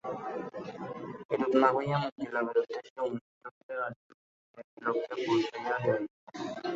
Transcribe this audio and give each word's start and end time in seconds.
এরূপ 1.33 1.53
না 1.61 1.69
হইয়া 1.75 1.97
মুক্তিলাভের 2.03 2.57
উদ্দেশ্যে 2.61 2.99
অনুষ্ঠিত 3.05 3.43
হইলে 3.47 3.73
রাজযোগও 3.81 4.25
সেই 4.47 4.61
একই 4.61 4.79
লক্ষ্যে 4.85 5.15
পৌঁছাইয়া 5.25 5.77
দেয়। 5.83 6.05